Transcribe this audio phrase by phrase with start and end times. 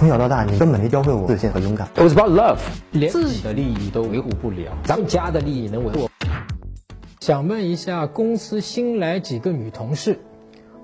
[0.00, 1.86] 从小到大，你根本没教会我自信和勇敢。
[1.94, 2.56] It was about love，
[2.90, 6.08] 连自己的利益都维护不了，咱们家的利益能维护？
[7.20, 10.18] 想问一下，公司新来几个女同事，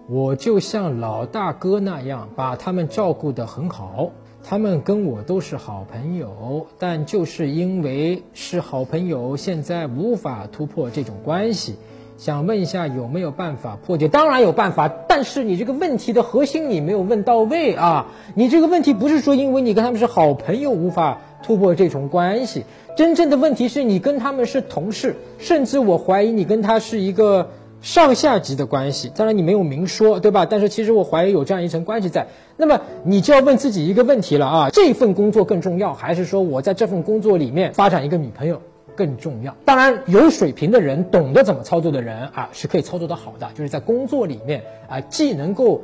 [0.06, 4.10] 我就像老大哥那样把她们照顾得很好。
[4.44, 11.76] 她们跟我都是好朋友，但就是因为是好朋友，现在无法突破这种关系。
[12.18, 14.08] 想问一下有没有办法破解？
[14.08, 18.06] 当然有办法，但是你这个问题的核心你没有问到位啊！
[18.34, 22.64] 你这个问题不是说因为你跟他们是好朋友无法突破这种关系，
[22.96, 27.50] 真正的问题是你跟他们是同事，甚至我怀疑你跟他是一个
[27.82, 29.12] 上下级的关系。
[29.14, 30.46] 当然你没有明说，对吧？
[30.48, 32.26] 但是其实我怀疑有这样一层关系在。
[32.56, 38.62] 那么你就要问自己一个问题了啊：这份工作更重要，还是说我在这份工作里面发展一个女朋友？
[38.96, 45.82] 更重要，当然有水平的人，懂得怎么操作的人啊，是可以操作的好的，就是在工作里面啊，既能够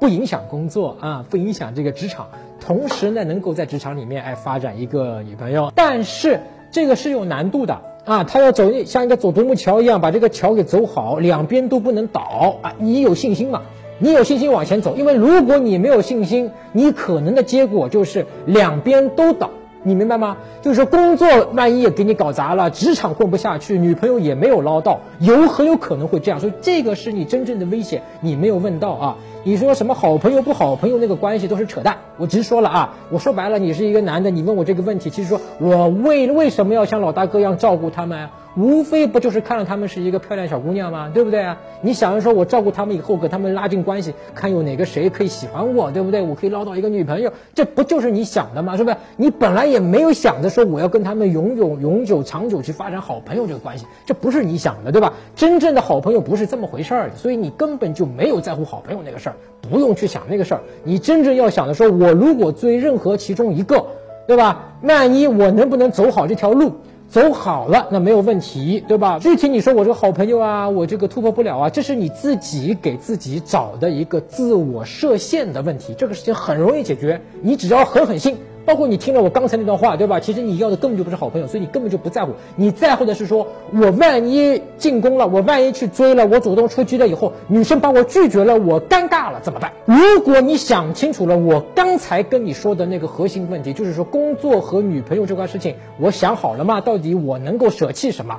[0.00, 5.70] 不影响工作啊，不影响这个职场，同时呢，能够在职场里面哎发展一个女朋友。
[5.76, 6.40] 但是
[6.72, 12.74] 这个是有难度的啊，他要走像一个走独木桥一样，把这个桥给走好，两边都不能倒啊。
[12.78, 13.62] 你有信心吗？
[13.98, 19.50] 你有信心往前走，因为如果你没有信心，你可能的结果就是两边都倒。
[19.82, 20.36] 你明白吗？
[20.60, 26.38] 就是说，工作万一也给你搞砸了，职场混不下去，女朋友也没有捞到，有很有可能会这样。
[26.38, 29.16] 所以这个是你真正的危险，你没有问到啊。
[29.42, 32.94] 你说什么好朋友不好朋友那个关系都是扯淡，我直说了啊。
[33.08, 38.28] 我说白了，你是一个男的，你问我这个问题，其实说我为为什么要像老大哥一样照顾他们？
[38.56, 41.10] 无非不就是看到他们是一个漂亮小姑娘吗？
[41.14, 41.56] 对不对啊？
[41.82, 46.20] 你想着说我照顾他们以后，跟他们拉近关系，看有哪个谁可以喜欢我，对不对？
[46.20, 48.76] 我可以捞到一个女朋友，这不就是你想的吗？
[48.76, 48.96] 是不是？
[49.16, 55.12] 你本来也没有想着说我要跟他们永永永久长久去发展好朋友这个关系，这不是你想的，对吧？
[55.36, 59.36] 真正的好朋友不是这么回事儿的，所以你根本就没有在乎好朋友那个事儿，
[59.70, 60.60] 不用去想那个事儿。
[60.82, 63.86] 你真正要想的说，我如果追任何其中一个，
[64.26, 64.74] 对吧？
[64.82, 66.72] 万一我能不能走好这条路？
[67.10, 69.18] 走好了，那没有问题，对吧？
[69.18, 75.92] 具体你说我这个好朋友啊，我这个突破不了啊，这是你自己给自己找的一个自我设限的问题。
[75.98, 78.36] 这个事情很容易解决，你只要狠狠心。
[78.64, 80.20] 包括你听了我刚才那段话，对吧？
[80.20, 82.32] 其实你要的根本就不是好朋友，所以你根本就不在乎。
[82.56, 89.72] 你在乎的是说，我万一进攻了，我万一去追了，我主动出击了以后，女生把我拒绝了，我尴尬了怎么办？
[89.84, 96.80] 如果你想清楚了，我刚才跟你说的那个核心问题，就是说工作和女朋友这块事情，我想好了吗？
[96.80, 98.38] 到底我能够舍弃什么？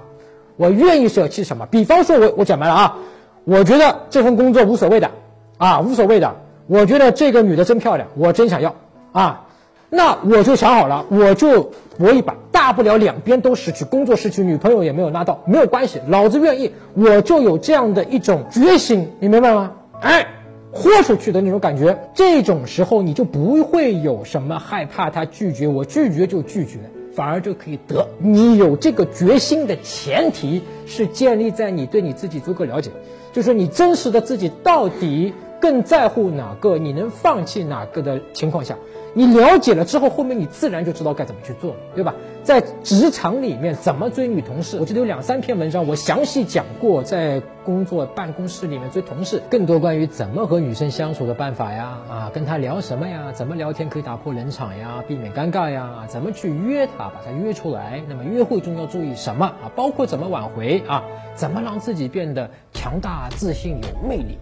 [0.58, 1.66] 我愿意舍弃什么？
[1.66, 2.98] 比方说，我我讲白了啊，
[3.46, 5.12] 我觉得这份工作无所谓的，
[5.58, 6.36] 啊，无所谓的。
[6.68, 8.76] 我觉得这个女的真漂亮，我真想要
[9.12, 9.48] 啊。
[9.94, 19.74] 那我就想好了，我就搏一把，大不了两边都失去，工作失去，女朋友也没有拉到，没有关系，老子愿意，我就有这样的一种决心，你明白吗？
[20.00, 20.26] 哎，
[20.72, 26.80] 豁出去的那种感觉，这种时候你就不会有什么害怕他拒绝我，拒绝就拒绝，
[27.14, 28.08] 反而就可以得。
[28.18, 32.92] 你有这个决心的前提是建立在你对你自己足够了解，
[33.34, 38.76] 就是你真实的自己到底更在乎哪个，你能放弃哪个的情况下。
[39.14, 42.16] 你了解了之后，后面你自然就知道该怎么去做，对吧？
[42.44, 59.70] 在职场里面怎么追女同事，我记得有两三篇文章，我详细讲过，在工作办公室里面追同事，更多关于怎么和女生相处的办法呀，啊，跟她聊什么呀，怎么聊天可以打破冷场呀，避免尴尬呀，怎么去约她，把她约出来，那么约会中要注意什么啊？
[59.76, 61.04] 包括怎么挽回啊，
[61.36, 64.38] 怎么让自己变得强大、自信、有魅力。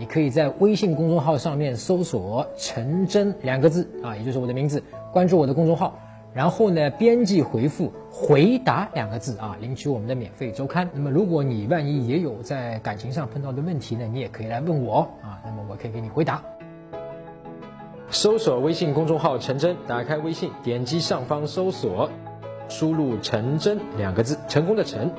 [0.00, 5.98] 你可以在微信公众号上面搜索“陈真”两个字啊，也就是我的名字，关注我的公众号，
[6.32, 10.88] 然后呢，编辑回复“回答”两个字啊，领取我们的免费周刊。
[10.94, 16.42] 那么，如果你万一也有在感情上碰到的问题呢，你也可以来问我啊，那么我可以给你回答。
[18.08, 22.08] 搜索微信公众号“陈真”，打开微信，点击上方搜索，
[22.70, 25.10] 输入“陈真”两个字，成功的“陈”，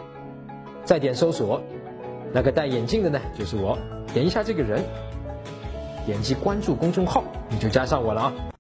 [0.84, 1.62] 再点搜索。
[2.34, 3.78] 那个戴眼镜的呢，就是我。
[4.14, 4.84] 点一下这个人，
[6.06, 8.51] 点击关注公众号，你就加上我了啊。